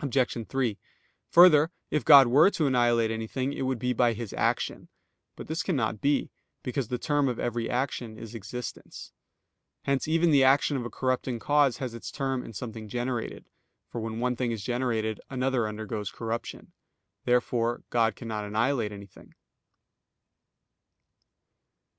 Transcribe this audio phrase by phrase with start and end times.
[0.00, 0.46] Obj.
[0.46, 0.78] 3:
[1.30, 4.90] Further, if God were to annihilate anything it would be by His action.
[5.34, 6.30] But this cannot be;
[6.62, 9.12] because the term of every action is existence.
[9.86, 13.48] Hence even the action of a corrupting cause has its term in something generated;
[13.88, 16.72] for when one thing is generated another undergoes corruption.
[17.24, 19.34] Therefore God cannot annihilate anything.